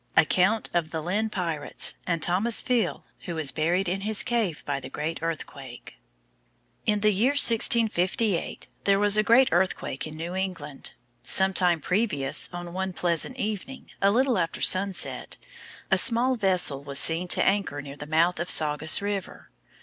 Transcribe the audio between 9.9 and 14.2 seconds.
in New England. Some time previous, on one pleasant evening, a